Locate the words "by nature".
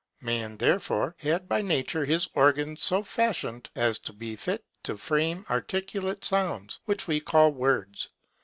1.47-2.05